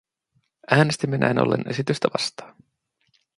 Äänestimme 0.71 1.17
näin 1.17 1.39
ollen 1.39 1.63
esitystä 1.67 2.07
vastaan. 2.13 2.55